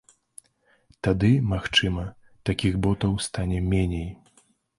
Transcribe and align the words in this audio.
Тады, 1.07 1.29
магчыма, 1.51 2.07
такіх 2.51 2.73
ботаў 2.87 3.13
стане 3.27 3.59
меней. 3.71 4.11